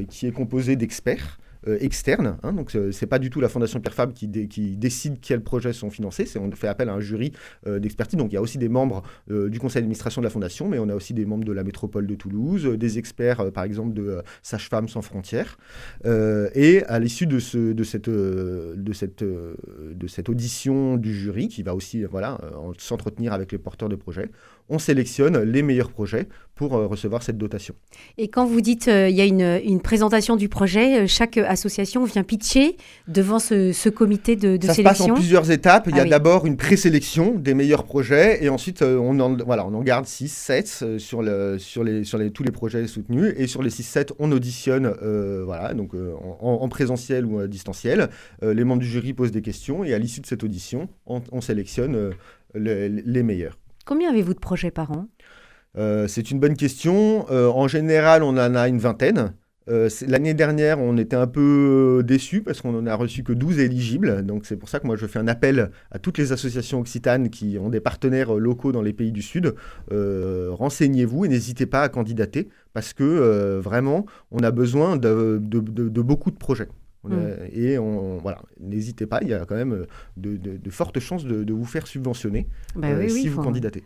qui 0.08 0.26
est 0.26 0.32
composé 0.32 0.76
d'experts 0.76 1.38
euh, 1.38 1.47
externe. 1.66 2.38
Hein, 2.42 2.52
donc, 2.52 2.76
c'est 2.92 3.06
pas 3.06 3.18
du 3.18 3.30
tout 3.30 3.40
la 3.40 3.48
Fondation 3.48 3.80
Pierre 3.80 3.94
Fabre 3.94 4.14
qui, 4.14 4.28
décide 4.28 5.20
quels 5.20 5.42
projets 5.42 5.72
sont 5.72 5.90
financés. 5.90 6.26
On 6.38 6.50
fait 6.52 6.68
appel 6.68 6.88
à 6.88 6.94
un 6.94 7.00
jury 7.00 7.32
euh, 7.66 7.78
d'expertise. 7.78 8.18
Il 8.20 8.32
y 8.32 8.36
a 8.36 8.42
aussi 8.42 8.58
des 8.58 8.68
membres 8.68 9.02
euh, 9.30 9.48
du 9.48 9.58
conseil 9.58 9.82
d'administration 9.82 10.20
de 10.20 10.26
la 10.26 10.30
Fondation, 10.30 10.68
mais 10.68 10.78
on 10.78 10.88
a 10.88 10.94
aussi 10.94 11.14
des 11.14 11.26
membres 11.26 11.44
de 11.44 11.52
la 11.52 11.64
métropole 11.64 12.06
de 12.06 12.14
Toulouse, 12.14 12.66
des 12.66 12.98
experts, 12.98 13.52
par 13.52 13.64
exemple, 13.64 13.94
de 13.94 14.22
Sages-Femmes 14.42 14.88
sans 14.88 15.02
frontières. 15.02 15.58
et 16.04 16.82
à 16.84 16.98
l'issue 16.98 17.26
de, 17.26 17.38
ce, 17.38 17.72
de, 17.72 17.84
cette, 17.84 18.08
de, 18.08 18.92
cette, 18.92 19.22
de 19.22 20.06
cette 20.06 20.28
audition 20.28 20.96
du 20.96 21.14
jury, 21.14 21.48
qui 21.48 21.62
va 21.62 21.74
aussi 21.74 22.04
voilà, 22.04 22.38
s'entretenir 22.78 23.32
avec 23.32 23.52
les 23.52 23.58
porteurs 23.58 23.88
de 23.88 23.96
projets, 23.96 24.30
on 24.68 24.78
sélectionne 24.78 25.42
les 25.42 25.62
meilleurs 25.62 25.90
projets 25.90 26.28
pour 26.54 26.72
recevoir 26.72 27.22
cette 27.22 27.38
dotation. 27.38 27.74
Et 28.16 28.26
quand 28.26 28.44
vous 28.44 28.60
dites 28.60 28.88
il 28.88 29.14
y 29.14 29.20
a 29.20 29.24
une, 29.24 29.60
une, 29.64 29.80
présentation 29.80 30.34
du 30.34 30.48
projet, 30.48 31.06
chaque 31.06 31.36
association 31.38 32.04
vient 32.04 32.24
pitcher 32.24 32.76
devant 33.06 33.38
ce, 33.38 33.88
comité 33.88 34.34
de, 34.34 34.56
de 34.56 34.66
Ça 34.66 34.74
sélection 34.74 34.92
Ça 34.92 34.94
se 34.94 35.02
passe 35.04 35.10
en 35.10 35.14
plusieurs 35.14 35.50
étapes. 35.52 35.86
Il 35.88 35.96
y 35.96 36.00
a 36.00 36.02
ah 36.02 36.08
d'abord 36.08 36.46
une 36.46 36.56
présélection 36.56 37.34
des 37.36 37.54
meilleurs 37.54 37.84
projets 37.84 38.42
et 38.42 38.48
ensuite 38.48 38.82
euh, 38.82 38.98
on, 38.98 39.18
en, 39.20 39.36
voilà, 39.36 39.66
on 39.66 39.74
en 39.74 39.82
garde 39.82 40.06
6, 40.06 40.28
7 40.28 40.80
euh, 40.82 40.98
sur, 40.98 41.22
le, 41.22 41.58
sur, 41.58 41.84
les, 41.84 42.04
sur 42.04 42.18
les, 42.18 42.30
tous 42.30 42.42
les 42.42 42.50
projets 42.50 42.86
soutenus 42.86 43.34
et 43.36 43.46
sur 43.46 43.62
les 43.62 43.70
6, 43.70 43.82
7 43.82 44.12
on 44.18 44.32
auditionne 44.32 44.92
euh, 45.02 45.42
voilà, 45.44 45.74
donc, 45.74 45.92
en, 46.40 46.68
présentiel 46.68 47.24
ou 47.24 47.38
à 47.38 47.46
distanciel. 47.46 48.08
les 48.42 48.64
membres 48.64 48.82
du 48.82 48.86
jury 48.86 49.14
posent 49.14 49.32
des 49.32 49.42
questions 49.42 49.84
et 49.84 49.94
à 49.94 49.98
l'issue 49.98 50.20
de 50.20 50.26
cette 50.26 50.44
audition, 50.44 50.88
on, 51.06 51.40
sélectionne 51.40 52.10
les 52.54 53.22
meilleurs. 53.22 53.56
Combien 53.88 54.10
avez-vous 54.10 54.34
de 54.34 54.38
projets 54.38 54.70
par 54.70 54.92
an? 54.92 55.08
C'est 56.08 56.30
une 56.30 56.40
bonne 56.40 56.56
question. 56.56 57.26
en 57.30 57.68
général, 57.68 58.22
on 58.22 58.36
en 58.36 58.54
a 58.54 58.68
une 58.68 58.78
vingtaine. 58.78 59.32
Euh, 59.70 59.88
l'année 60.06 60.34
dernière, 60.34 60.78
on 60.78 60.96
était 60.96 61.16
un 61.16 61.26
peu 61.26 62.02
déçus 62.04 62.42
parce 62.42 62.60
qu'on 62.60 62.72
n'en 62.72 62.86
a 62.86 62.94
reçu 62.94 63.22
que 63.22 63.32
12 63.32 63.58
éligibles. 63.58 64.24
Donc 64.24 64.46
c'est 64.46 64.56
pour 64.56 64.68
ça 64.68 64.80
que 64.80 64.86
moi 64.86 64.96
je 64.96 65.06
fais 65.06 65.18
un 65.18 65.28
appel 65.28 65.70
à 65.90 65.98
toutes 65.98 66.18
les 66.18 66.32
associations 66.32 66.80
occitanes 66.80 67.28
qui 67.28 67.58
ont 67.58 67.68
des 67.68 67.80
partenaires 67.80 68.34
locaux 68.34 68.72
dans 68.72 68.82
les 68.82 68.92
pays 68.92 69.12
du 69.12 69.22
Sud. 69.22 69.54
Euh, 69.92 70.48
renseignez-vous 70.52 71.26
et 71.26 71.28
n'hésitez 71.28 71.66
pas 71.66 71.82
à 71.82 71.88
candidater 71.88 72.48
parce 72.72 72.94
que 72.94 73.04
euh, 73.04 73.60
vraiment, 73.60 74.06
on 74.30 74.38
a 74.38 74.50
besoin 74.50 74.96
de 74.96 75.38
beaucoup 76.00 76.30
de 76.30 76.36
projets. 76.36 76.68
Mm. 77.04 77.16
et 77.52 77.78
on, 77.78 78.18
voilà, 78.18 78.42
n'hésitez 78.60 79.06
pas, 79.06 79.20
il 79.22 79.28
y 79.28 79.34
a 79.34 79.44
quand 79.44 79.54
même 79.54 79.72
euh, 79.72 79.86
de, 80.16 80.70
fortes 80.70 80.98
chances 80.98 81.24
de, 81.24 81.52
vous 81.52 81.64
faire 81.64 81.86
subventionner 81.86 82.48
bah 82.74 82.88
euh, 82.88 83.08
si 83.08 83.28
vous 83.28 83.42
candidatez. 83.42 83.84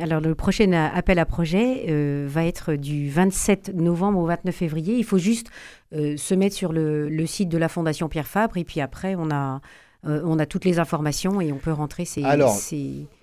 alors 0.00 0.20
le 0.20 0.34
prochain 0.34 0.72
appel 0.72 1.18
à 1.18 1.26
projet 1.26 1.86
euh, 1.88 2.26
va 2.28 2.44
être 2.44 2.74
du 2.74 3.10
27 3.10 3.74
novembre 3.74 4.20
au 4.20 4.26
29 4.26 4.54
février. 4.54 4.96
Il 4.96 5.04
faut 5.04 5.18
juste 5.18 5.48
se 5.92 6.34
mettre 6.34 6.54
sur 6.54 6.72
le, 6.72 7.26
site 7.26 7.48
de 7.48 7.58
la 7.58 7.68
Fondation 7.68 8.08
Pierre 8.08 8.28
Fabre 8.28 8.56
et 8.56 8.64
puis 8.64 8.80
après 8.80 9.14
on 9.16 9.30
a, 9.30 9.60
on 10.04 10.38
a 10.38 10.46
toutes 10.46 10.64
les 10.64 10.78
informations 10.78 11.40
et 11.40 11.52
on 11.52 11.58
peut 11.58 11.72
rentrer 11.72 12.04
ces... 12.04 12.22
Alors, 12.22 12.56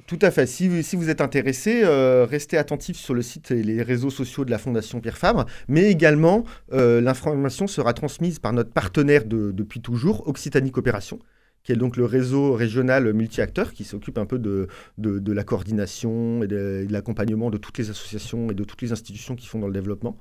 tout 0.07 0.19
à 0.21 0.29
fait. 0.29 0.45
Si, 0.45 0.67
vous 0.67 1.09
êtes 1.09 1.21
intéressé, 1.21 1.81
euh, 1.83 2.27
restez 2.29 2.57
attentif 2.57 2.95
sur 2.97 3.15
le 3.15 3.23
site 3.23 3.49
et 3.51 3.63
les 3.63 3.81
réseaux 3.81 4.11
sociaux 4.11 4.45
de 4.45 4.51
la 4.51 4.59
Fondation 4.59 5.01
Pierre 5.01 5.17
Fabre, 5.17 5.45
mais 5.67 5.89
également 5.89 6.43
euh, 6.73 7.01
l'information 7.01 7.65
sera 7.65 7.93
transmise 7.93 8.37
par 8.37 8.53
notre 8.53 8.71
partenaire 8.71 9.25
depuis 9.25 9.81
toujours, 9.81 10.27
Occitanie 10.27 10.69
Coopération, 10.69 11.19
qui 11.63 11.71
est 11.71 11.75
donc 11.75 11.97
le 11.97 12.05
réseau 12.05 12.53
régional 12.53 13.11
multi-acteurs 13.13 13.73
qui 13.73 13.83
s'occupe 13.83 14.19
un 14.19 14.27
peu 14.27 14.37
de, 14.37 14.67
la 14.99 15.43
coordination 15.43 16.43
et 16.43 16.47
de, 16.47 16.85
l'accompagnement 16.91 17.49
de 17.49 17.57
toutes 17.57 17.79
les 17.79 17.89
associations 17.89 18.51
et 18.51 18.53
de 18.53 18.63
toutes 18.63 18.83
les 18.83 18.91
institutions 18.91 19.35
qui 19.35 19.47
font 19.47 19.57
dans 19.57 19.67
le 19.67 19.73
développement. 19.73 20.17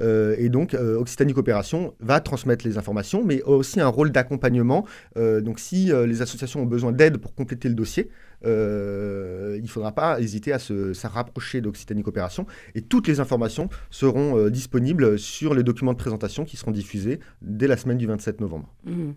Euh, 0.00 0.34
et 0.38 0.48
donc, 0.48 0.74
Occitanie 0.74 1.32
Coopération 1.32 1.94
va 2.00 2.18
transmettre 2.18 2.66
les 2.66 2.76
informations, 2.76 3.24
mais 3.24 3.40
aussi 3.42 3.80
un 3.80 3.86
rôle 3.86 4.10
d'accompagnement. 4.10 4.84
donc, 5.16 5.60
si 5.60 5.92
les 5.92 6.22
associations 6.22 6.62
ont 6.62 6.66
besoin 6.66 6.90
d'aide 6.90 7.18
pour 7.18 7.36
compléter 7.36 7.68
le 7.68 7.76
dossier, 7.76 8.10
euh, 8.44 9.54
il 9.56 9.62
ne 9.62 9.68
faudra 9.68 9.92
pas 9.92 10.20
hésiter 10.20 10.52
à 10.52 10.58
se, 10.58 10.94
rapprocher 11.06 11.60
d'Occitanie 11.60 12.02
Coopération 12.02 12.46
et 12.74 12.82
toutes 12.82 13.08
les 13.08 13.20
informations 13.20 13.68
seront 13.90 14.36
euh, 14.36 14.50
disponibles 14.50 15.18
sur 15.18 15.54
les 15.54 15.62
documents 15.62 15.92
de 15.92 15.98
présentation 15.98 16.44
qui 16.44 16.56
seront 16.56 16.70
diffusés 16.70 17.20
dès 17.40 17.66
la 17.66 17.76
semaine 17.76 17.98
du 17.98 18.06
27 18.06 18.40
novembre. 18.40 18.68
Mmh. 18.84 19.12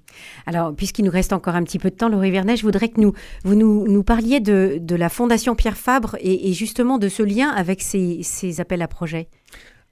Alors, 0.46 0.74
puisqu'il 0.74 1.06
nous 1.06 1.12
reste 1.12 1.34
encore 1.34 1.56
un 1.56 1.64
petit 1.64 1.80
peu 1.80 1.90
de 1.90 1.96
temps, 1.96 2.10
Laurie 2.10 2.32
Vernet, 2.32 2.56
je 2.56 2.64
voudrais 2.64 2.90
que 2.90 3.00
nous, 3.02 3.14
vous 3.44 3.56
nous, 3.56 4.04
parliez 4.04 4.40
de, 4.40 4.78
de, 4.80 4.96
la 4.96 5.10
Fondation 5.10 5.56
Pierre 5.56 5.78
Fabre 5.78 6.16
et, 6.20 6.54
justement 6.54 6.98
de 6.98 7.10
ce 7.10 7.24
lien 7.24 7.50
avec 7.50 7.82
ces, 7.82 8.24
ces 8.24 8.62
appels 8.62 8.82
à 8.82 8.88
projets. 8.88 9.28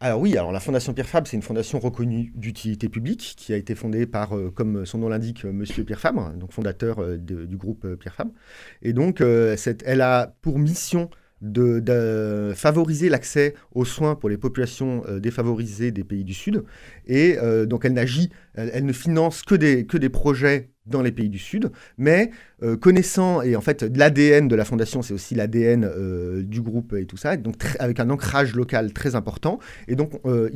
Alors 0.01 0.21
oui, 0.21 0.37
alors 0.37 0.53
la 0.53 0.61
Fondation 0.61 0.93
Pierre 0.93 1.09
Fabre, 1.09 1.27
c'est 1.27 1.35
une 1.35 1.43
fondation 1.43 1.77
reconnue 1.77 2.31
d'utilité 2.33 2.87
publique 2.87 3.33
qui 3.35 3.51
a 3.51 3.57
été 3.57 3.75
fondée 3.75 4.05
par, 4.05 4.33
euh, 4.33 4.49
comme 4.49 4.85
son 4.85 4.99
nom 4.99 5.09
l'indique, 5.09 5.43
euh, 5.43 5.51
Monsieur 5.51 5.83
Pierre 5.83 5.99
Fabre, 5.99 6.31
donc 6.35 6.53
fondateur 6.53 6.99
euh, 6.99 7.17
du 7.17 7.57
groupe 7.57 7.85
Pierre 7.95 8.15
Fabre. 8.15 8.31
Et 8.81 8.93
donc, 8.93 9.19
elle 9.21 10.01
a 10.01 10.33
pour 10.41 10.57
mission 10.57 11.09
de, 11.41 12.53
favoriser 12.55 13.09
l'accès 13.09 13.55
aux 13.73 13.83
soins 13.83 14.15
pour 14.15 14.29
les 14.29 14.37
populations 14.37 15.03
défavorisées 15.19 15.91
des 15.91 16.05
pays 16.05 16.23
du 16.23 16.33
Sud. 16.33 16.63
Et 17.05 17.37
donc, 17.65 17.83
elle 17.85 17.93
n'agit, 17.93 18.29
elle, 18.55 18.85
ne 18.85 18.93
finance 18.93 19.41
que 19.41 19.55
des 19.55 20.09
projets 20.09 20.69
dans 20.89 21.01
les 21.01 21.11
pays 21.11 21.29
du 21.29 21.39
Sud, 21.39 21.71
mais 21.97 22.31
euh, 22.61 22.75
connaissant, 22.75 23.41
et 23.41 23.55
en 23.55 23.61
fait 23.61 23.83
l'ADN 23.83 24.47
de 24.47 24.55
la 24.55 24.65
fondation, 24.65 25.01
c'est 25.01 25.13
aussi 25.13 25.33
l'ADN 25.33 25.85
euh, 25.85 26.43
du 26.43 26.61
groupe 26.61 26.93
et 26.93 27.05
tout 27.05 27.15
ça, 27.15 27.37
donc 27.37 27.55
avec 27.79 27.99
un 27.99 28.09
ancrage 28.09 28.53
local 28.53 28.91
très 28.91 29.15
important, 29.15 29.59
et 29.87 29.95
donc 29.95 30.11
euh, 30.25 30.49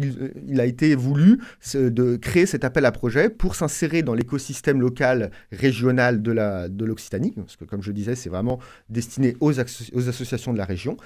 il, 0.48 0.60
a 0.60 0.66
été 0.66 0.96
voulu 0.96 1.40
de 1.74 2.18
créer 2.18 2.46
cet 2.46 2.66
appel 2.66 2.86
à 2.86 2.92
projet 2.92 3.30
pour 3.30 3.56
s'insérer 3.56 4.02
dans 4.02 4.13
l'écosystème 4.13 4.82
local 4.82 5.32
régional 5.52 6.22
de 6.22 6.86
l'Occitanie, 6.86 7.32
de 7.32 7.42
parce 7.42 7.56
que 7.56 7.66
comme 7.66 7.82
je 7.82 7.92
disais, 7.92 8.16
c'est 8.16 8.30
vraiment 8.30 8.60
destiné 8.90 9.36
aux, 9.40 9.54
aux, 9.54 10.10
associations 10.10 10.52
de 10.52 10.58
la 10.58 10.66
région. 10.66 10.98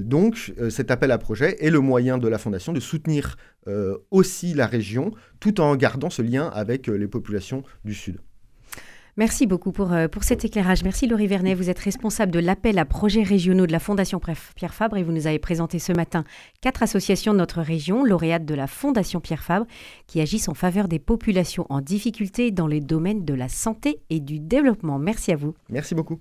donc 0.00 0.52
cet 0.70 0.90
appel 0.90 1.10
à 1.10 1.18
projet 1.18 1.56
est 1.64 1.70
le 1.70 1.80
moyen 1.80 2.18
de 2.18 2.28
la 2.28 2.38
fondation 2.38 2.72
de 2.72 2.80
soutenir 2.80 3.36
aussi 4.10 4.54
la 4.54 4.66
région, 4.66 5.10
tout 5.40 5.60
en 5.60 5.74
gardant 5.76 6.10
ce 6.10 6.22
lien 6.22 6.48
avec 6.48 6.86
les 6.86 7.08
populations 7.08 7.62
du 7.84 7.94
Sud. 7.94 8.18
Merci 9.18 9.46
beaucoup 9.46 9.72
pour, 9.72 9.94
euh, 9.94 10.08
pour 10.08 10.24
cet 10.24 10.44
éclairage. 10.44 10.84
Merci 10.84 11.06
Laurie 11.06 11.26
Vernet. 11.26 11.54
Vous 11.54 11.70
êtes 11.70 11.78
responsable 11.78 12.30
de 12.30 12.38
l'appel 12.38 12.78
à 12.78 12.84
projets 12.84 13.22
régionaux 13.22 13.66
de 13.66 13.72
la 13.72 13.78
Fondation 13.78 14.20
Pierre 14.20 14.74
Fabre 14.74 14.98
et 14.98 15.02
vous 15.02 15.12
nous 15.12 15.26
avez 15.26 15.38
présenté 15.38 15.78
ce 15.78 15.92
matin 15.92 16.24
quatre 16.60 16.82
associations 16.82 17.32
de 17.32 17.38
notre 17.38 17.62
région, 17.62 18.04
lauréates 18.04 18.44
de 18.44 18.54
la 18.54 18.66
Fondation 18.66 19.20
Pierre 19.20 19.42
Fabre, 19.42 19.64
qui 20.06 20.20
agissent 20.20 20.50
en 20.50 20.54
faveur 20.54 20.86
des 20.86 20.98
populations 20.98 21.64
en 21.70 21.80
difficulté 21.80 22.50
dans 22.50 22.66
les 22.66 22.80
domaines 22.80 23.24
de 23.24 23.32
la 23.32 23.48
santé 23.48 24.00
et 24.10 24.20
du 24.20 24.38
développement. 24.38 24.98
Merci 24.98 25.32
à 25.32 25.36
vous. 25.36 25.54
Merci 25.70 25.94
beaucoup. 25.94 26.20